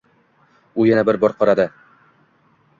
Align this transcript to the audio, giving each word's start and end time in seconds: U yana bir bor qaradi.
U 0.75 0.87
yana 0.91 1.05
bir 1.11 1.21
bor 1.25 1.37
qaradi. 1.43 1.69